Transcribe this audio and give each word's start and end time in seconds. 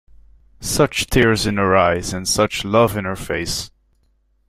Such 0.61 1.05
tears 1.11 1.45
in 1.45 1.57
her 1.57 1.77
eyes, 1.77 2.11
and 2.11 2.27
such 2.27 2.65
love 2.65 2.97
in 2.97 3.05
her 3.05 3.15
face. 3.15 3.69